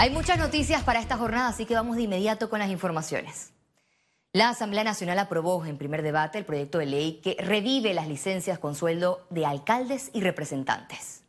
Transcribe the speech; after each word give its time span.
Hay 0.00 0.10
muchas 0.10 0.38
noticias 0.38 0.84
para 0.84 1.00
esta 1.00 1.16
jornada, 1.16 1.48
así 1.48 1.66
que 1.66 1.74
vamos 1.74 1.96
de 1.96 2.02
inmediato 2.02 2.48
con 2.48 2.60
las 2.60 2.70
informaciones. 2.70 3.50
La 4.32 4.48
Asamblea 4.48 4.84
Nacional 4.84 5.18
aprobó 5.18 5.66
en 5.66 5.76
primer 5.76 6.02
debate 6.02 6.38
el 6.38 6.44
proyecto 6.44 6.78
de 6.78 6.86
ley 6.86 7.20
que 7.20 7.36
revive 7.40 7.92
las 7.94 8.06
licencias 8.06 8.60
con 8.60 8.76
sueldo 8.76 9.26
de 9.30 9.44
alcaldes 9.44 10.10
y 10.12 10.20
representantes. 10.20 11.24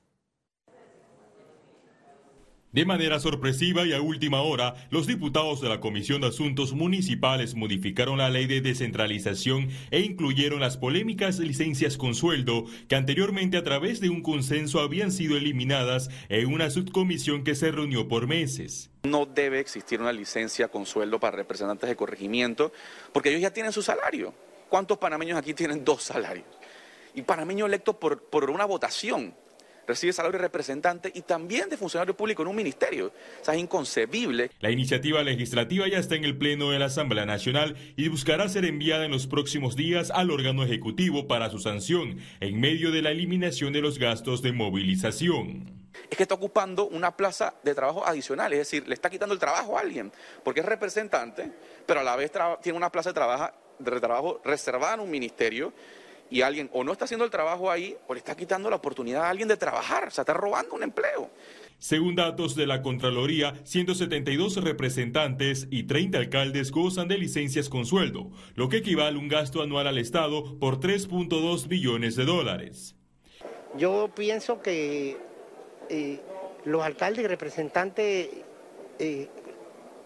De 2.71 2.85
manera 2.85 3.19
sorpresiva 3.19 3.87
y 3.87 3.93
a 3.93 4.01
última 4.01 4.43
hora, 4.43 4.75
los 4.91 5.07
diputados 5.07 5.59
de 5.59 5.69
la 5.69 5.79
Comisión 5.79 6.21
de 6.21 6.27
Asuntos 6.27 6.73
Municipales 6.73 7.55
modificaron 7.55 8.19
la 8.19 8.29
ley 8.29 8.45
de 8.45 8.61
descentralización 8.61 9.69
e 9.89 10.01
incluyeron 10.01 10.59
las 10.59 10.77
polémicas 10.77 11.39
licencias 11.39 11.97
con 11.97 12.13
sueldo 12.13 12.65
que 12.87 12.95
anteriormente 12.95 13.57
a 13.57 13.63
través 13.63 14.01
de 14.01 14.09
un 14.09 14.21
consenso 14.21 14.81
habían 14.81 15.11
sido 15.11 15.35
eliminadas 15.35 16.11
en 16.29 16.53
una 16.53 16.69
subcomisión 16.69 17.43
que 17.43 17.55
se 17.55 17.71
reunió 17.71 18.07
por 18.07 18.27
meses. 18.27 18.91
No 19.01 19.25
debe 19.25 19.59
existir 19.59 19.99
una 19.99 20.13
licencia 20.13 20.67
con 20.67 20.85
sueldo 20.85 21.19
para 21.19 21.37
representantes 21.37 21.89
de 21.89 21.95
corregimiento 21.95 22.71
porque 23.11 23.29
ellos 23.29 23.41
ya 23.41 23.51
tienen 23.51 23.71
su 23.71 23.81
salario. 23.81 24.31
¿Cuántos 24.69 24.99
panameños 24.99 25.39
aquí 25.39 25.55
tienen 25.55 25.83
dos 25.83 26.03
salarios? 26.03 26.45
Y 27.15 27.23
panameño 27.23 27.65
electo 27.65 27.99
por, 27.99 28.21
por 28.29 28.47
una 28.51 28.65
votación 28.65 29.33
recibe 29.89 30.13
salario 30.13 30.37
de 30.37 30.43
representante 30.43 31.11
y 31.13 31.21
también 31.21 31.67
de 31.67 31.75
funcionario 31.75 32.15
público 32.15 32.43
en 32.43 32.47
un 32.47 32.55
ministerio. 32.55 33.07
O 33.41 33.45
sea, 33.45 33.55
es 33.55 33.59
inconcebible. 33.59 34.51
La 34.59 34.69
iniciativa 34.69 35.23
legislativa 35.23 35.87
ya 35.87 35.97
está 35.97 36.15
en 36.15 36.23
el 36.25 36.37
Pleno 36.37 36.69
de 36.69 36.77
la 36.77 36.85
Asamblea 36.85 37.25
Nacional 37.25 37.75
y 37.97 38.07
buscará 38.07 38.47
ser 38.49 38.65
enviada 38.65 39.05
en 39.05 39.11
los 39.11 39.25
próximos 39.25 39.75
días 39.75 40.11
al 40.11 40.29
órgano 40.29 40.63
ejecutivo 40.63 41.27
para 41.27 41.49
su 41.49 41.57
sanción, 41.57 42.19
en 42.39 42.59
medio 42.59 42.91
de 42.91 43.01
la 43.01 43.09
eliminación 43.09 43.73
de 43.73 43.81
los 43.81 43.97
gastos 43.97 44.43
de 44.43 44.51
movilización. 44.51 45.73
Es 46.07 46.15
que 46.15 46.23
está 46.23 46.35
ocupando 46.35 46.87
una 46.87 47.17
plaza 47.17 47.55
de 47.63 47.73
trabajo 47.73 48.05
adicional, 48.05 48.53
es 48.53 48.59
decir, 48.59 48.87
le 48.87 48.93
está 48.93 49.09
quitando 49.09 49.33
el 49.33 49.39
trabajo 49.39 49.75
a 49.75 49.81
alguien, 49.81 50.11
porque 50.43 50.59
es 50.59 50.65
representante, 50.67 51.51
pero 51.87 52.01
a 52.01 52.03
la 52.03 52.15
vez 52.15 52.31
tiene 52.61 52.77
una 52.77 52.91
plaza 52.91 53.09
de 53.09 53.15
trabajo, 53.15 53.51
de 53.79 53.99
trabajo 53.99 54.39
reservada 54.45 54.93
en 54.93 54.99
un 54.99 55.09
ministerio 55.09 55.73
y 56.29 56.41
alguien 56.41 56.69
o 56.73 56.83
no 56.83 56.91
está 56.91 57.05
haciendo 57.05 57.25
el 57.25 57.31
trabajo 57.31 57.71
ahí 57.71 57.95
o 58.07 58.13
le 58.13 58.19
está 58.19 58.35
quitando 58.35 58.69
la 58.69 58.75
oportunidad 58.77 59.23
a 59.23 59.29
alguien 59.29 59.47
de 59.47 59.57
trabajar, 59.57 60.07
o 60.07 60.11
sea, 60.11 60.21
está 60.23 60.33
robando 60.33 60.75
un 60.75 60.83
empleo. 60.83 61.29
Según 61.79 62.15
datos 62.15 62.55
de 62.55 62.67
la 62.67 62.81
Contraloría, 62.81 63.55
172 63.63 64.57
representantes 64.57 65.67
y 65.71 65.83
30 65.83 66.17
alcaldes 66.17 66.71
gozan 66.71 67.07
de 67.07 67.17
licencias 67.17 67.69
con 67.69 67.85
sueldo, 67.85 68.29
lo 68.55 68.67
que 68.67 68.77
equivale 68.77 69.17
a 69.17 69.19
un 69.19 69.29
gasto 69.29 69.61
anual 69.61 69.87
al 69.87 69.97
Estado 69.97 70.59
por 70.59 70.79
3.2 70.79 71.67
billones 71.67 72.15
de 72.15 72.25
dólares. 72.25 72.95
Yo 73.77 74.09
pienso 74.13 74.61
que 74.61 75.17
eh, 75.89 76.19
los 76.65 76.83
alcaldes 76.83 77.23
y 77.23 77.27
representantes 77.27 78.29
eh, 78.99 79.29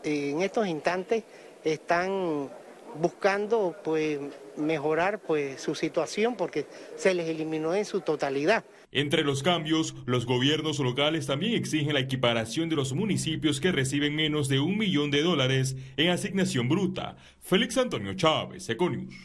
en 0.04 0.42
estos 0.42 0.68
instantes 0.68 1.24
están 1.64 2.50
buscando 3.00 3.76
pues 3.84 4.20
mejorar 4.58 5.20
pues 5.20 5.62
su 5.62 5.76
situación 5.76 6.36
porque 6.36 6.66
se 6.96 7.14
les 7.14 7.28
eliminó 7.28 7.74
en 7.74 7.86
su 7.86 8.02
totalidad. 8.02 8.64
Entre 8.92 9.24
los 9.24 9.42
cambios, 9.42 9.96
los 10.06 10.26
gobiernos 10.26 10.78
locales 10.80 11.26
también 11.26 11.56
exigen 11.56 11.94
la 11.94 12.00
equiparación 12.00 12.70
de 12.70 12.76
los 12.76 12.94
municipios 12.94 13.60
que 13.60 13.72
reciben 13.72 14.16
menos 14.16 14.48
de 14.50 14.60
un 14.60 14.78
millón 14.78 15.10
de 15.10 15.24
dólares 15.24 15.76
en 15.98 16.10
asignación 16.10 16.70
bruta. 16.70 17.18
Félix 17.42 17.78
Antonio 17.78 18.14
Chávez, 18.14 18.70
Econius. 18.70 19.16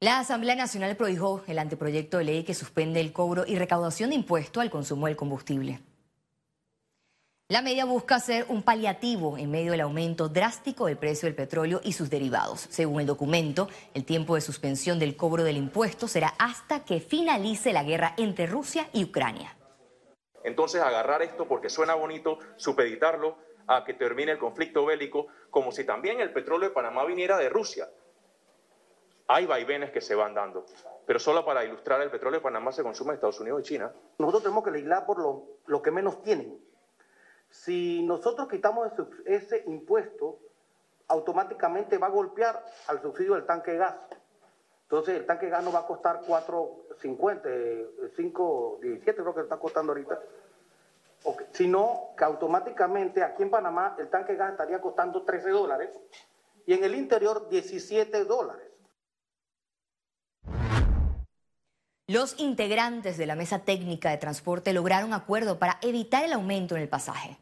La 0.00 0.18
Asamblea 0.18 0.54
Nacional 0.54 0.96
prohijó 0.96 1.42
el 1.46 1.58
anteproyecto 1.58 2.18
de 2.18 2.24
ley 2.24 2.44
que 2.44 2.54
suspende 2.54 3.00
el 3.00 3.12
cobro 3.12 3.44
y 3.46 3.56
recaudación 3.56 4.10
de 4.10 4.16
impuesto 4.16 4.60
al 4.60 4.70
consumo 4.70 5.06
del 5.06 5.16
combustible. 5.16 5.80
La 7.54 7.62
medida 7.62 7.84
busca 7.84 8.18
ser 8.18 8.46
un 8.48 8.64
paliativo 8.64 9.38
en 9.38 9.48
medio 9.48 9.70
del 9.70 9.82
aumento 9.82 10.28
drástico 10.28 10.86
del 10.86 10.96
precio 10.96 11.28
del 11.28 11.36
petróleo 11.36 11.80
y 11.84 11.92
sus 11.92 12.10
derivados. 12.10 12.66
Según 12.68 13.00
el 13.00 13.06
documento, 13.06 13.68
el 13.94 14.04
tiempo 14.04 14.34
de 14.34 14.40
suspensión 14.40 14.98
del 14.98 15.16
cobro 15.16 15.44
del 15.44 15.56
impuesto 15.56 16.08
será 16.08 16.34
hasta 16.36 16.84
que 16.84 16.98
finalice 16.98 17.72
la 17.72 17.84
guerra 17.84 18.14
entre 18.16 18.48
Rusia 18.48 18.88
y 18.92 19.04
Ucrania. 19.04 19.56
Entonces, 20.42 20.82
agarrar 20.82 21.22
esto 21.22 21.46
porque 21.46 21.70
suena 21.70 21.94
bonito, 21.94 22.40
supeditarlo 22.56 23.38
a 23.68 23.84
que 23.84 23.94
termine 23.94 24.32
el 24.32 24.38
conflicto 24.38 24.84
bélico, 24.84 25.28
como 25.50 25.70
si 25.70 25.84
también 25.84 26.20
el 26.20 26.32
petróleo 26.32 26.70
de 26.70 26.74
Panamá 26.74 27.04
viniera 27.04 27.38
de 27.38 27.50
Rusia. 27.50 27.88
Hay 29.28 29.46
vaivenes 29.46 29.92
que 29.92 30.00
se 30.00 30.16
van 30.16 30.34
dando, 30.34 30.66
pero 31.06 31.20
solo 31.20 31.44
para 31.44 31.64
ilustrar, 31.64 32.00
el 32.00 32.10
petróleo 32.10 32.40
de 32.40 32.42
Panamá 32.42 32.72
se 32.72 32.82
consume 32.82 33.10
en 33.10 33.14
Estados 33.14 33.38
Unidos 33.38 33.60
y 33.60 33.74
China. 33.74 33.92
Nosotros 34.18 34.42
tenemos 34.42 34.64
que 34.64 34.72
legislar 34.72 35.06
por 35.06 35.20
lo, 35.20 35.60
lo 35.66 35.80
que 35.80 35.92
menos 35.92 36.20
tienen 36.20 36.73
si 37.54 38.02
nosotros 38.02 38.48
quitamos 38.48 38.90
ese, 39.24 39.62
impuesto, 39.66 40.40
automáticamente 41.06 41.98
va 41.98 42.08
a 42.08 42.10
golpear 42.10 42.64
al 42.88 43.00
subsidio 43.00 43.34
del 43.34 43.46
tanque 43.46 43.70
de 43.70 43.78
gas. 43.78 43.94
Entonces 44.82 45.14
el 45.16 45.24
tanque 45.24 45.46
de 45.46 45.52
gas 45.52 45.62
no 45.62 45.70
va 45.70 45.80
a 45.80 45.86
costar 45.86 46.22
4.50, 46.22 48.10
5.17 48.16 49.04
creo 49.04 49.34
que 49.34 49.40
está 49.42 49.56
costando 49.56 49.92
ahorita. 49.92 50.20
Sino 51.52 52.08
que 52.18 52.24
automáticamente 52.24 53.22
aquí 53.22 53.44
en 53.44 53.50
Panamá 53.50 53.94
el 54.00 54.10
tanque 54.10 54.32
de 54.32 54.38
gas 54.38 54.50
estaría 54.50 54.80
costando 54.80 55.22
13 55.22 55.50
dólares 55.50 55.90
y 56.66 56.74
en 56.74 56.82
el 56.82 56.96
interior 56.96 57.48
17 57.48 58.24
dólares. 58.24 58.66
Los 62.08 62.38
integrantes 62.40 63.16
de 63.16 63.26
la 63.26 63.36
mesa 63.36 63.60
técnica 63.60 64.10
de 64.10 64.18
transporte 64.18 64.72
lograron 64.72 65.14
acuerdo 65.14 65.60
para 65.60 65.78
evitar 65.82 66.24
el 66.24 66.32
aumento 66.32 66.74
en 66.74 66.82
el 66.82 66.88
pasaje. 66.88 67.38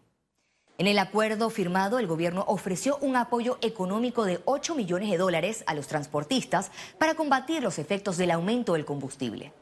En 0.82 0.88
el 0.88 0.98
acuerdo 0.98 1.48
firmado, 1.48 2.00
el 2.00 2.08
gobierno 2.08 2.44
ofreció 2.48 2.96
un 2.96 3.14
apoyo 3.14 3.56
económico 3.62 4.24
de 4.24 4.40
8 4.46 4.74
millones 4.74 5.12
de 5.12 5.16
dólares 5.16 5.62
a 5.68 5.74
los 5.74 5.86
transportistas 5.86 6.72
para 6.98 7.14
combatir 7.14 7.62
los 7.62 7.78
efectos 7.78 8.16
del 8.16 8.32
aumento 8.32 8.72
del 8.72 8.84
combustible. 8.84 9.52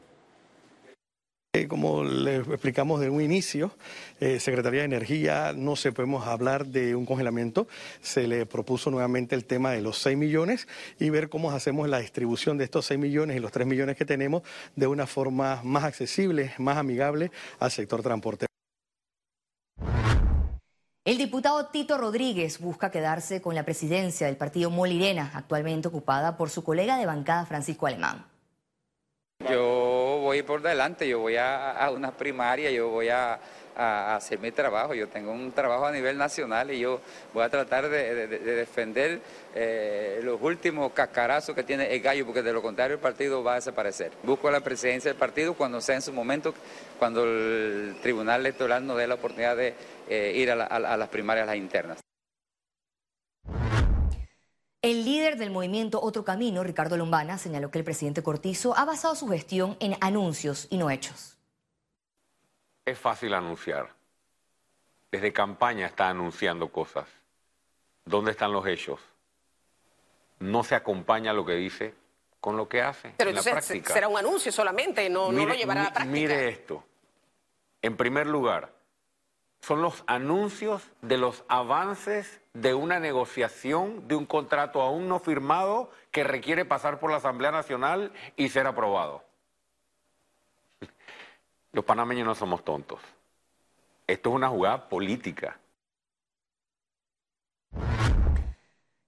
Eh, 1.53 1.67
como 1.67 2.03
le 2.03 2.37
explicamos 2.37 3.01
de 3.01 3.11
un 3.11 3.21
inicio, 3.21 3.71
eh, 4.19 4.39
Secretaría 4.39 4.79
de 4.79 4.85
Energía 4.85 5.53
no 5.55 5.75
se 5.75 5.91
podemos 5.91 6.25
hablar 6.25 6.65
de 6.65 6.95
un 6.95 7.05
congelamiento. 7.05 7.67
Se 8.01 8.27
le 8.27 8.47
propuso 8.47 8.89
nuevamente 8.89 9.35
el 9.35 9.45
tema 9.45 9.73
de 9.73 9.81
los 9.81 9.99
6 9.99 10.17
millones 10.17 10.67
y 10.99 11.11
ver 11.11 11.29
cómo 11.29 11.51
hacemos 11.51 11.87
la 11.87 11.99
distribución 11.99 12.57
de 12.57 12.63
estos 12.63 12.87
6 12.87 12.99
millones 12.99 13.37
y 13.37 13.39
los 13.39 13.51
3 13.51 13.67
millones 13.67 13.95
que 13.95 14.05
tenemos 14.05 14.41
de 14.75 14.87
una 14.87 15.05
forma 15.05 15.61
más 15.63 15.83
accesible, 15.83 16.55
más 16.57 16.77
amigable 16.77 17.29
al 17.59 17.69
sector 17.69 18.01
transporte. 18.01 18.50
El 21.03 21.17
diputado 21.17 21.65
Tito 21.65 21.97
Rodríguez 21.97 22.59
busca 22.59 22.91
quedarse 22.91 23.41
con 23.41 23.55
la 23.55 23.63
presidencia 23.63 24.27
del 24.27 24.37
partido 24.37 24.69
Molirena, 24.69 25.31
actualmente 25.33 25.87
ocupada 25.87 26.37
por 26.37 26.51
su 26.51 26.63
colega 26.63 26.97
de 26.97 27.07
bancada 27.07 27.47
Francisco 27.47 27.87
Alemán. 27.87 28.23
Yo 29.49 30.19
voy 30.21 30.43
por 30.43 30.61
delante, 30.61 31.07
yo 31.07 31.17
voy 31.17 31.37
a, 31.37 31.89
una 31.91 32.15
primaria, 32.15 32.69
yo 32.69 32.89
voy 32.89 33.09
a, 33.09 33.39
hacer 33.75 34.39
mi 34.39 34.51
trabajo. 34.51 34.93
Yo 34.93 35.07
tengo 35.07 35.31
un 35.31 35.51
trabajo 35.51 35.85
a 35.85 35.91
nivel 35.91 36.17
nacional 36.17 36.71
y 36.71 36.79
yo 36.79 37.01
voy 37.33 37.43
a 37.43 37.49
tratar 37.49 37.89
de, 37.89 38.27
defender 38.27 39.21
eh, 39.55 40.19
los 40.23 40.41
últimos 40.41 40.91
cascarazos 40.93 41.55
que 41.55 41.63
tiene 41.63 41.93
el 41.93 42.01
gallo, 42.01 42.25
porque 42.25 42.41
de 42.41 42.53
lo 42.53 42.61
contrario 42.61 42.95
el 42.95 43.01
partido 43.01 43.43
va 43.43 43.53
a 43.53 43.55
desaparecer. 43.55 44.11
Busco 44.23 44.49
la 44.51 44.61
presidencia 44.61 45.09
del 45.09 45.17
partido 45.17 45.53
cuando 45.53 45.81
sea 45.81 45.95
en 45.95 46.01
su 46.01 46.13
momento, 46.13 46.53
cuando 46.99 47.23
el 47.23 47.95
Tribunal 48.01 48.41
Electoral 48.41 48.85
nos 48.85 48.97
dé 48.97 49.07
la 49.07 49.15
oportunidad 49.15 49.55
de 49.55 49.73
eh, 50.09 50.33
ir 50.35 50.51
a, 50.51 50.55
las 50.79 51.09
primarias, 51.09 51.47
las 51.47 51.55
internas. 51.55 51.99
El 54.83 55.05
líder 55.05 55.37
del 55.37 55.51
movimiento 55.51 56.01
Otro 56.01 56.25
Camino, 56.25 56.63
Ricardo 56.63 56.97
Lombana, 56.97 57.37
señaló 57.37 57.69
que 57.69 57.77
el 57.77 57.85
presidente 57.85 58.23
Cortizo 58.23 58.75
ha 58.75 58.83
basado 58.83 59.13
su 59.13 59.27
gestión 59.27 59.77
en 59.79 59.95
anuncios 60.01 60.65
y 60.71 60.77
no 60.77 60.89
hechos. 60.89 61.37
Es 62.85 62.97
fácil 62.99 63.33
anunciar. 63.33 63.89
Desde 65.11 65.33
campaña 65.33 65.87
está 65.87 66.09
anunciando 66.09 66.69
cosas. 66.69 67.07
¿Dónde 68.05 68.31
están 68.31 68.51
los 68.51 68.65
hechos? 68.65 68.99
No 70.39 70.63
se 70.63 70.75
acompaña 70.75 71.33
lo 71.33 71.45
que 71.45 71.53
dice 71.53 71.93
con 72.39 72.57
lo 72.57 72.67
que 72.67 72.81
hace. 72.81 73.13
Pero 73.17 73.29
entonces 73.29 73.83
será 73.85 74.07
un 74.07 74.17
anuncio 74.17 74.51
solamente, 74.51 75.07
no, 75.09 75.31
no 75.31 75.45
lo 75.45 75.53
llevará 75.53 75.81
a 75.81 75.83
la 75.85 75.93
práctica. 75.93 76.11
Mire 76.11 76.49
esto. 76.49 76.83
En 77.83 77.95
primer 77.97 78.27
lugar, 78.27 78.73
son 79.61 79.81
los 79.81 80.03
anuncios 80.07 80.81
de 81.01 81.17
los 81.17 81.43
avances 81.47 82.41
de 82.53 82.73
una 82.73 82.99
negociación 82.99 84.07
de 84.07 84.15
un 84.15 84.25
contrato 84.25 84.81
aún 84.81 85.07
no 85.07 85.19
firmado 85.19 85.91
que 86.09 86.23
requiere 86.23 86.65
pasar 86.65 86.99
por 86.99 87.11
la 87.11 87.17
Asamblea 87.17 87.51
Nacional 87.51 88.11
y 88.35 88.49
ser 88.49 88.65
aprobado. 88.65 89.23
Los 91.71 91.85
panameños 91.85 92.25
no 92.25 92.35
somos 92.35 92.63
tontos. 92.63 92.99
Esto 94.07 94.29
es 94.29 94.35
una 94.35 94.49
jugada 94.49 94.89
política. 94.89 95.59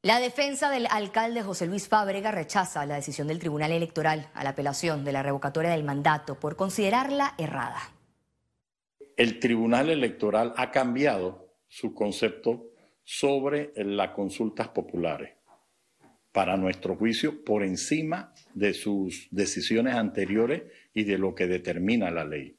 La 0.02 0.20
defensa 0.20 0.70
del 0.70 0.88
alcalde 0.90 1.44
José 1.44 1.66
Luis 1.66 1.88
Fábrega 1.88 2.32
rechaza 2.32 2.86
la 2.86 2.96
decisión 2.96 3.28
del 3.28 3.40
Tribunal 3.40 3.72
Electoral 3.72 4.30
a 4.34 4.44
la 4.44 4.52
apelación 4.52 5.06
de 5.06 5.14
la 5.14 5.24
revocatoria 5.24 5.72
del 5.72 5.84
mandato 5.84 6.40
por 6.40 6.56
considerarla 6.56 7.36
errada 7.38 7.94
el 9.18 9.40
Tribunal 9.40 9.90
Electoral 9.90 10.54
ha 10.58 10.72
cambiado 10.72 11.48
su 11.68 11.94
concepto 11.94 12.72
sobre 13.04 13.72
las 13.76 14.12
consultas 14.12 14.70
populares, 14.70 15.36
para 16.34 16.58
nuestro 16.58 16.98
juicio, 16.98 17.46
por 17.46 17.64
encima 17.64 18.34
de 18.54 18.74
sus 18.74 19.28
decisiones 19.32 19.96
anteriores 19.96 20.64
y 20.94 21.06
de 21.06 21.18
lo 21.18 21.36
que 21.36 21.48
determina 21.48 22.12
la 22.12 22.26
ley. 22.26 22.58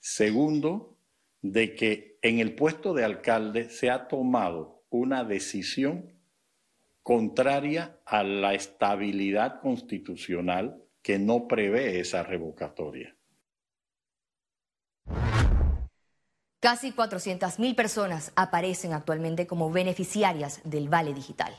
Segundo, 0.00 0.98
de 1.40 1.74
que 1.74 2.18
en 2.22 2.40
el 2.40 2.54
puesto 2.54 2.92
de 2.92 3.04
alcalde 3.04 3.70
se 3.70 3.88
ha 3.90 4.08
tomado 4.08 4.82
una 4.90 5.24
decisión 5.24 6.12
contraria 7.02 8.00
a 8.04 8.22
la 8.24 8.54
estabilidad 8.54 9.60
constitucional 9.60 10.82
que 11.00 11.18
no 11.18 11.46
prevé 11.46 12.00
esa 12.00 12.22
revocatoria. 12.22 13.14
Casi 16.60 16.90
400.000 16.90 17.76
personas 17.76 18.32
aparecen 18.34 18.92
actualmente 18.92 19.46
como 19.46 19.70
beneficiarias 19.70 20.60
del 20.64 20.88
Vale 20.88 21.14
Digital. 21.14 21.54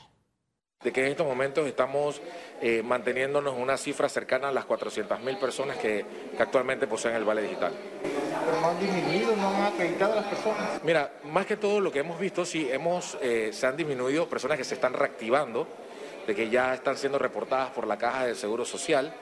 De 0.82 0.92
que 0.92 1.02
en 1.02 1.08
estos 1.08 1.26
momentos 1.26 1.66
estamos 1.66 2.22
eh, 2.62 2.82
manteniéndonos 2.82 3.54
una 3.54 3.76
cifra 3.76 4.08
cercana 4.08 4.48
a 4.48 4.50
las 4.50 4.66
400.000 4.66 5.38
personas 5.38 5.76
que, 5.76 6.06
actualmente 6.38 6.86
poseen 6.86 7.16
el 7.16 7.24
Vale 7.24 7.42
Digital. 7.42 7.70
¿Pero 8.02 8.60
no 8.62 8.68
han 8.70 8.80
disminuido, 8.80 9.36
no 9.36 9.48
han 9.48 9.74
acreditado 9.74 10.14
a 10.14 10.16
las 10.16 10.24
personas? 10.24 10.82
Mira, 10.82 11.12
más 11.24 11.44
que 11.44 11.58
todo 11.58 11.80
lo 11.80 11.92
que 11.92 11.98
hemos 11.98 12.18
visto, 12.18 12.46
sí, 12.46 12.66
hemos, 12.72 13.18
eh, 13.20 13.50
se 13.52 13.66
han 13.66 13.76
disminuido 13.76 14.26
personas 14.26 14.56
que 14.56 14.64
se 14.64 14.72
están 14.72 14.94
reactivando, 14.94 15.68
de 16.26 16.34
que 16.34 16.48
ya 16.48 16.72
están 16.72 16.96
siendo 16.96 17.18
reportadas 17.18 17.68
por 17.72 17.86
la 17.86 17.98
Caja 17.98 18.24
del 18.24 18.36
Seguro 18.36 18.64
Social. 18.64 19.12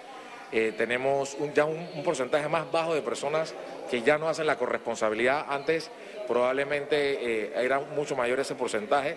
Eh, 0.52 0.74
tenemos 0.78 1.36
ya 1.56 1.64
un, 1.64 2.04
porcentaje 2.04 2.48
más 2.48 2.70
bajo 2.70 2.94
de 2.94 3.02
personas 3.02 3.52
que 3.90 4.02
ya 4.02 4.16
no 4.16 4.28
hacen 4.28 4.46
la 4.46 4.54
corresponsabilidad. 4.54 5.46
Antes 5.48 5.90
probablemente 6.28 7.48
eh, 7.48 7.52
era 7.56 7.80
mucho 7.80 8.14
mayor 8.14 8.38
ese 8.38 8.54
porcentaje. 8.54 9.16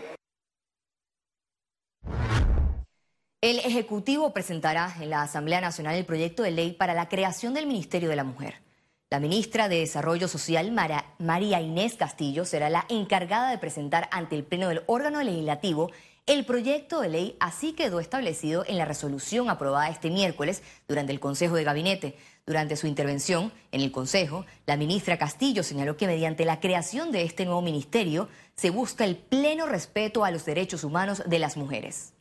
El 3.42 3.58
Ejecutivo 3.58 4.34
presentará 4.34 4.96
en 5.02 5.10
la 5.10 5.24
Asamblea 5.24 5.62
Nacional 5.62 5.96
el 5.96 6.06
proyecto 6.06 6.44
de 6.44 6.52
ley 6.52 6.74
para 6.74 6.94
la 6.94 7.10
creación 7.10 7.56
del 7.56 7.66
Ministerio 7.66 8.08
de 8.08 8.16
la 8.16 8.24
Mujer. 8.24 8.62
La 9.10 9.20
ministra 9.20 9.68
de 9.68 9.80
Desarrollo 9.80 10.28
Social, 10.28 10.72
María 10.72 11.60
Inés 11.60 11.96
Castillo, 11.96 12.46
será 12.46 12.70
la 12.70 12.86
encargada 12.88 13.50
de 13.50 13.58
presentar 13.58 14.08
ante 14.12 14.36
el 14.36 14.44
Pleno 14.44 14.70
del 14.70 14.84
órgano 14.86 15.24
legislativo 15.24 15.90
el 16.28 16.46
proyecto 16.46 17.02
de 17.02 17.10
ley 17.10 17.36
así 17.40 17.74
quedó 17.74 18.00
establecido 18.00 18.64
en 18.68 18.78
la 18.78 18.86
resolución 18.86 19.50
aprobada 19.50 19.90
este 19.90 20.12
miércoles 20.12 20.62
durante 20.88 21.12
el 21.12 21.20
Consejo 21.20 21.56
de 21.56 21.64
Gabinete. 21.64 22.16
Durante 22.46 22.76
su 22.76 22.86
intervención 22.86 23.52
en 23.72 23.82
el 23.82 23.92
Consejo, 23.92 24.46
la 24.68 24.78
ministra 24.78 25.18
Castillo 25.18 25.64
señaló 25.64 25.98
que 25.98 26.06
mediante 26.06 26.46
la 26.46 26.60
creación 26.60 27.12
de 27.12 27.24
este 27.24 27.46
nuevo 27.46 27.64
ministerio 27.64 28.30
se 28.56 28.70
busca 28.70 29.04
el 29.04 29.18
pleno 29.18 29.66
respeto 29.66 30.24
a 30.24 30.30
los 30.30 30.46
derechos 30.46 30.84
humanos 30.84 31.24
de 31.26 31.40
las 31.40 31.58
mujeres. 31.58 32.14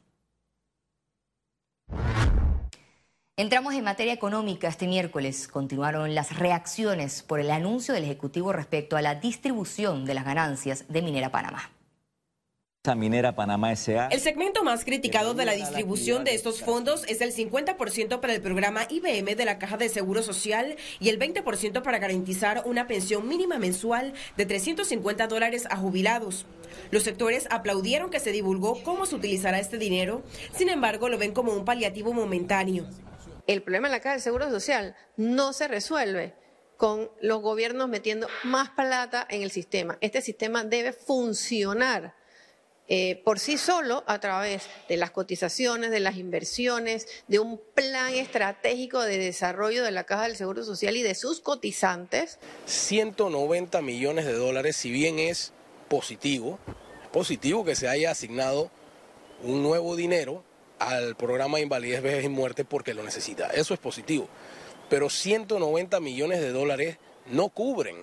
Entramos 3.40 3.72
en 3.72 3.84
materia 3.84 4.12
económica 4.12 4.68
este 4.68 4.86
miércoles. 4.86 5.48
Continuaron 5.48 6.14
las 6.14 6.38
reacciones 6.38 7.22
por 7.22 7.40
el 7.40 7.50
anuncio 7.50 7.94
del 7.94 8.04
Ejecutivo 8.04 8.52
respecto 8.52 8.98
a 8.98 9.00
la 9.00 9.14
distribución 9.14 10.04
de 10.04 10.12
las 10.12 10.26
ganancias 10.26 10.84
de 10.90 11.00
Minera 11.00 11.30
Panamá. 11.30 11.70
Minera 12.94 13.34
Panamá 13.34 13.72
S.A. 13.72 14.08
El 14.08 14.20
segmento 14.20 14.62
más 14.62 14.84
criticado 14.84 15.32
de 15.32 15.46
la 15.46 15.52
distribución 15.52 16.22
de 16.24 16.34
estos 16.34 16.60
fondos 16.60 17.04
es 17.08 17.22
el 17.22 17.34
50% 17.34 18.20
para 18.20 18.34
el 18.34 18.42
programa 18.42 18.86
IBM 18.90 19.34
de 19.34 19.44
la 19.46 19.58
Caja 19.58 19.78
de 19.78 19.88
Seguro 19.88 20.22
Social 20.22 20.76
y 20.98 21.08
el 21.08 21.18
20% 21.18 21.80
para 21.80 21.98
garantizar 21.98 22.64
una 22.66 22.86
pensión 22.86 23.26
mínima 23.26 23.58
mensual 23.58 24.12
de 24.36 24.44
350 24.44 25.28
dólares 25.28 25.66
a 25.70 25.78
jubilados. 25.78 26.44
Los 26.90 27.04
sectores 27.04 27.48
aplaudieron 27.50 28.10
que 28.10 28.20
se 28.20 28.32
divulgó 28.32 28.82
cómo 28.82 29.06
se 29.06 29.14
utilizará 29.14 29.58
este 29.58 29.78
dinero, 29.78 30.22
sin 30.54 30.68
embargo 30.68 31.08
lo 31.08 31.16
ven 31.16 31.32
como 31.32 31.54
un 31.54 31.64
paliativo 31.64 32.12
momentáneo. 32.12 32.84
El 33.50 33.64
problema 33.64 33.88
en 33.88 33.92
la 33.92 33.98
Caja 33.98 34.14
de 34.14 34.22
Seguro 34.22 34.48
Social 34.48 34.94
no 35.16 35.52
se 35.52 35.66
resuelve 35.66 36.36
con 36.76 37.10
los 37.20 37.42
gobiernos 37.42 37.88
metiendo 37.88 38.28
más 38.44 38.70
plata 38.70 39.26
en 39.28 39.42
el 39.42 39.50
sistema. 39.50 39.98
Este 40.00 40.22
sistema 40.22 40.62
debe 40.62 40.92
funcionar 40.92 42.14
eh, 42.86 43.20
por 43.24 43.40
sí 43.40 43.58
solo 43.58 44.04
a 44.06 44.20
través 44.20 44.68
de 44.88 44.96
las 44.96 45.10
cotizaciones, 45.10 45.90
de 45.90 45.98
las 45.98 46.14
inversiones, 46.14 47.08
de 47.26 47.40
un 47.40 47.60
plan 47.74 48.14
estratégico 48.14 49.00
de 49.00 49.18
desarrollo 49.18 49.82
de 49.82 49.90
la 49.90 50.04
Caja 50.04 50.28
del 50.28 50.36
Seguro 50.36 50.62
Social 50.62 50.96
y 50.96 51.02
de 51.02 51.16
sus 51.16 51.40
cotizantes. 51.40 52.38
190 52.66 53.82
millones 53.82 54.26
de 54.26 54.34
dólares, 54.34 54.76
si 54.76 54.92
bien 54.92 55.18
es 55.18 55.52
positivo, 55.88 56.60
positivo 57.12 57.64
que 57.64 57.74
se 57.74 57.88
haya 57.88 58.12
asignado 58.12 58.70
un 59.42 59.64
nuevo 59.64 59.96
dinero 59.96 60.44
al 60.80 61.14
programa 61.14 61.58
de 61.58 61.62
invalidez, 61.62 62.02
vejez 62.02 62.24
y 62.24 62.28
muerte 62.28 62.64
porque 62.64 62.92
lo 62.92 63.04
necesita. 63.04 63.50
Eso 63.50 63.74
es 63.74 63.80
positivo. 63.80 64.28
Pero 64.88 65.08
190 65.08 66.00
millones 66.00 66.40
de 66.40 66.50
dólares 66.50 66.98
no 67.26 67.50
cubren 67.50 67.96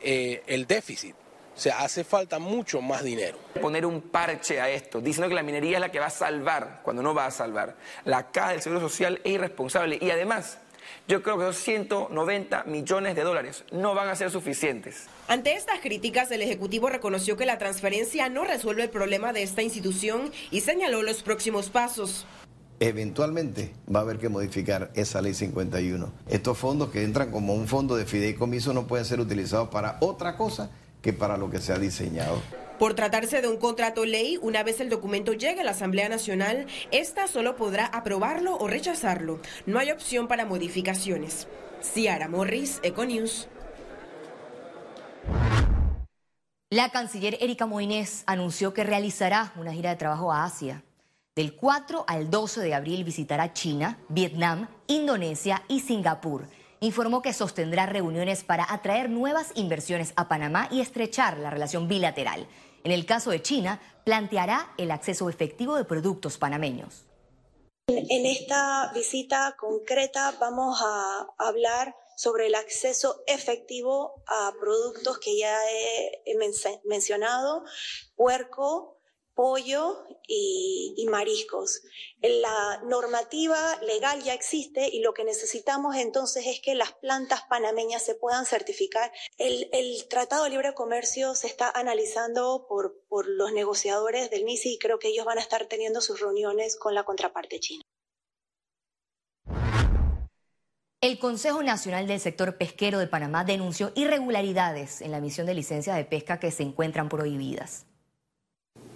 eh, 0.00 0.42
el 0.46 0.66
déficit 0.66 1.14
o 1.54 1.60
sea, 1.60 1.80
hace 1.80 2.02
falta 2.02 2.38
mucho 2.38 2.80
más 2.80 3.04
dinero. 3.04 3.38
Poner 3.60 3.84
un 3.84 4.00
parche 4.00 4.60
a 4.60 4.70
esto, 4.70 5.00
diciendo 5.00 5.28
que 5.28 5.34
la 5.34 5.42
minería 5.42 5.76
es 5.76 5.80
la 5.80 5.90
que 5.90 6.00
va 6.00 6.06
a 6.06 6.10
salvar, 6.10 6.80
cuando 6.82 7.02
no 7.02 7.14
va 7.14 7.26
a 7.26 7.30
salvar. 7.30 7.76
La 8.04 8.30
caja 8.30 8.52
del 8.52 8.62
Seguro 8.62 8.80
Social 8.80 9.20
es 9.22 9.32
irresponsable 9.32 9.98
y 10.00 10.10
además 10.10 10.58
yo 11.08 11.22
creo 11.22 11.38
que 11.38 11.44
esos 11.44 11.62
190 11.62 12.64
millones 12.64 13.16
de 13.16 13.22
dólares 13.22 13.64
no 13.72 13.94
van 13.94 14.08
a 14.08 14.16
ser 14.16 14.30
suficientes. 14.30 15.06
Ante 15.28 15.54
estas 15.54 15.80
críticas, 15.80 16.30
el 16.30 16.42
Ejecutivo 16.42 16.88
reconoció 16.88 17.36
que 17.36 17.46
la 17.46 17.58
transferencia 17.58 18.28
no 18.28 18.44
resuelve 18.44 18.84
el 18.84 18.90
problema 18.90 19.32
de 19.32 19.42
esta 19.42 19.62
institución 19.62 20.30
y 20.50 20.60
señaló 20.60 21.02
los 21.02 21.22
próximos 21.22 21.70
pasos. 21.70 22.26
Eventualmente 22.80 23.72
va 23.94 24.00
a 24.00 24.02
haber 24.02 24.18
que 24.18 24.28
modificar 24.28 24.90
esa 24.94 25.22
ley 25.22 25.34
51. 25.34 26.12
Estos 26.28 26.58
fondos 26.58 26.90
que 26.90 27.04
entran 27.04 27.30
como 27.30 27.54
un 27.54 27.68
fondo 27.68 27.94
de 27.94 28.06
fideicomiso 28.06 28.72
no 28.72 28.88
pueden 28.88 29.06
ser 29.06 29.20
utilizados 29.20 29.68
para 29.68 29.98
otra 30.00 30.36
cosa 30.36 30.70
que 31.00 31.12
para 31.12 31.36
lo 31.36 31.48
que 31.48 31.60
se 31.60 31.72
ha 31.72 31.78
diseñado. 31.78 32.40
Por 32.82 32.94
tratarse 32.94 33.40
de 33.40 33.46
un 33.46 33.58
contrato 33.58 34.04
ley, 34.04 34.40
una 34.42 34.64
vez 34.64 34.80
el 34.80 34.90
documento 34.90 35.34
llegue 35.34 35.60
a 35.60 35.62
la 35.62 35.70
Asamblea 35.70 36.08
Nacional, 36.08 36.66
esta 36.90 37.28
solo 37.28 37.54
podrá 37.54 37.86
aprobarlo 37.86 38.56
o 38.56 38.66
rechazarlo. 38.66 39.38
No 39.66 39.78
hay 39.78 39.92
opción 39.92 40.26
para 40.26 40.46
modificaciones. 40.46 41.46
Ciara 41.80 42.26
Morris, 42.26 42.80
Econews. 42.82 43.46
La 46.70 46.88
canciller 46.90 47.38
Erika 47.40 47.66
Moines 47.66 48.24
anunció 48.26 48.74
que 48.74 48.82
realizará 48.82 49.52
una 49.54 49.72
gira 49.72 49.90
de 49.90 49.96
trabajo 49.96 50.32
a 50.32 50.42
Asia. 50.42 50.82
Del 51.36 51.54
4 51.54 52.04
al 52.08 52.30
12 52.30 52.62
de 52.62 52.74
abril 52.74 53.04
visitará 53.04 53.52
China, 53.52 54.00
Vietnam, 54.08 54.66
Indonesia 54.88 55.62
y 55.68 55.78
Singapur 55.78 56.48
informó 56.82 57.22
que 57.22 57.32
sostendrá 57.32 57.86
reuniones 57.86 58.42
para 58.42 58.66
atraer 58.68 59.08
nuevas 59.08 59.52
inversiones 59.54 60.12
a 60.16 60.26
Panamá 60.26 60.66
y 60.70 60.80
estrechar 60.80 61.38
la 61.38 61.48
relación 61.48 61.86
bilateral. 61.86 62.48
En 62.84 62.92
el 62.92 63.06
caso 63.06 63.30
de 63.30 63.42
China, 63.42 63.80
planteará 64.04 64.74
el 64.78 64.90
acceso 64.90 65.28
efectivo 65.28 65.76
de 65.76 65.84
productos 65.84 66.38
panameños. 66.38 67.04
En 67.88 68.26
esta 68.26 68.90
visita 68.94 69.56
concreta 69.58 70.34
vamos 70.40 70.80
a 70.82 71.28
hablar 71.38 71.94
sobre 72.16 72.46
el 72.46 72.54
acceso 72.54 73.22
efectivo 73.26 74.22
a 74.26 74.52
productos 74.60 75.18
que 75.18 75.36
ya 75.36 75.56
he 75.70 76.36
mencionado, 76.84 77.64
puerco, 78.14 79.01
pollo 79.34 80.06
y, 80.26 81.06
mariscos. 81.10 81.82
La 82.20 82.80
normativa 82.84 83.78
legal 83.82 84.22
ya 84.22 84.34
existe 84.34 84.88
y 84.90 85.00
lo 85.00 85.12
que 85.12 85.24
necesitamos 85.24 85.96
entonces 85.96 86.46
es 86.46 86.60
que 86.60 86.74
las 86.74 86.92
plantas 86.92 87.42
panameñas 87.48 88.02
se 88.02 88.14
puedan 88.14 88.46
certificar. 88.46 89.12
El, 89.38 89.68
Tratado 90.08 90.44
de 90.44 90.50
Libre 90.50 90.74
Comercio 90.74 91.34
se 91.34 91.46
está 91.46 91.70
analizando 91.70 92.66
por, 92.68 93.02
por 93.08 93.26
los 93.28 93.52
negociadores 93.52 94.30
del 94.30 94.44
MISI 94.44 94.74
y 94.74 94.78
creo 94.78 94.98
que 94.98 95.08
ellos 95.08 95.24
van 95.24 95.38
a 95.38 95.42
estar 95.42 95.66
teniendo 95.66 96.00
sus 96.00 96.20
reuniones 96.20 96.76
con 96.76 96.94
la 96.94 97.04
contraparte 97.04 97.60
china. 97.60 97.82
El 101.00 101.18
Consejo 101.18 101.62
Nacional 101.62 102.06
del 102.06 102.20
Sector 102.20 102.56
Pesquero 102.56 103.00
de 103.00 103.08
Panamá 103.08 103.44
denunció 103.44 103.90
irregularidades 103.96 105.00
en 105.00 105.10
la 105.10 105.18
emisión 105.18 105.46
de 105.46 105.54
licencias 105.54 105.96
de 105.96 106.04
pesca 106.04 106.38
que 106.38 106.52
se 106.52 106.62
encuentran 106.62 107.08
prohibidas 107.08 107.86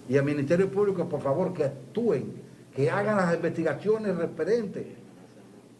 y 0.09 0.17
al 0.17 0.23
Ministerio 0.23 0.71
Público, 0.71 1.07
por 1.07 1.21
favor, 1.21 1.53
que 1.53 1.65
actúen, 1.65 2.41
que 2.75 2.89
hagan 2.89 3.17
las 3.17 3.35
investigaciones 3.35 4.15
referentes. 4.15 4.85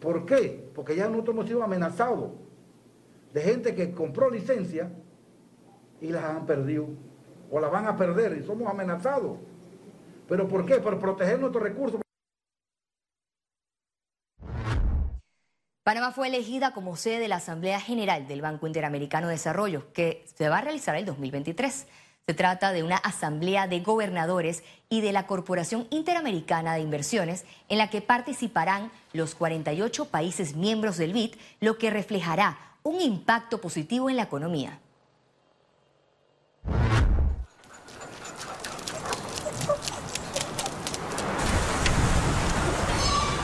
¿Por 0.00 0.26
qué? 0.26 0.70
Porque 0.74 0.94
ya 0.94 1.08
nosotros 1.08 1.34
hemos 1.34 1.46
sido 1.46 1.62
amenazados 1.62 2.30
de 3.32 3.40
gente 3.40 3.74
que 3.74 3.92
compró 3.92 4.30
licencia 4.30 4.90
y 6.00 6.08
las 6.08 6.24
han 6.24 6.46
perdido 6.46 6.88
o 7.50 7.60
las 7.60 7.70
van 7.70 7.86
a 7.86 7.96
perder 7.96 8.36
y 8.36 8.46
somos 8.46 8.68
amenazados. 8.68 9.38
¿Pero 10.28 10.46
por 10.46 10.66
qué? 10.66 10.76
Por 10.76 10.98
proteger 10.98 11.40
nuestros 11.40 11.62
recursos. 11.62 12.00
Panamá 15.82 16.12
fue 16.12 16.28
elegida 16.28 16.74
como 16.74 16.96
sede 16.96 17.18
de 17.18 17.28
la 17.28 17.36
Asamblea 17.36 17.80
General 17.80 18.28
del 18.28 18.42
Banco 18.42 18.66
Interamericano 18.66 19.28
de 19.28 19.32
Desarrollo, 19.32 19.90
que 19.94 20.22
se 20.34 20.50
va 20.50 20.58
a 20.58 20.60
realizar 20.60 20.94
el 20.96 21.06
2023. 21.06 21.86
Se 22.28 22.34
trata 22.34 22.72
de 22.72 22.82
una 22.82 22.98
asamblea 22.98 23.68
de 23.68 23.80
gobernadores 23.80 24.62
y 24.90 25.00
de 25.00 25.12
la 25.12 25.26
Corporación 25.26 25.86
Interamericana 25.88 26.74
de 26.74 26.80
Inversiones, 26.80 27.46
en 27.70 27.78
la 27.78 27.88
que 27.88 28.02
participarán 28.02 28.90
los 29.14 29.34
48 29.34 30.04
países 30.10 30.54
miembros 30.54 30.98
del 30.98 31.14
BID, 31.14 31.36
lo 31.60 31.78
que 31.78 31.88
reflejará 31.88 32.58
un 32.82 33.00
impacto 33.00 33.62
positivo 33.62 34.10
en 34.10 34.16
la 34.16 34.24
economía. 34.24 34.78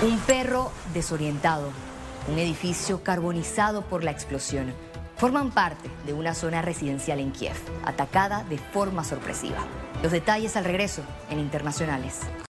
Un 0.03 0.19
perro 0.27 0.71
desorientado, 0.93 1.71
un 2.29 2.39
edificio 2.39 3.03
carbonizado 3.03 3.81
por 3.87 4.05
la 4.05 4.11
explosión, 4.11 4.75
forman 5.25 5.53
parte 5.53 5.89
de 6.05 6.13
una 6.13 6.35
zona 6.35 6.61
residencial 6.61 7.19
en 7.19 7.33
Kiev, 7.33 7.57
atacada 7.87 8.45
de 8.45 8.59
forma 8.59 9.05
sorpresiva. 9.05 9.57
Los 10.03 10.13
detalles 10.13 10.55
al 10.55 10.67
regreso 10.67 11.01
en 11.31 11.41
Internacionales. 11.41 12.21